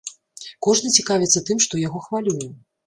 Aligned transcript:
Кожны 0.69 0.91
цікавіцца 1.03 1.45
тым, 1.51 1.57
што 1.67 1.85
яго 1.87 2.05
хвалюе. 2.09 2.55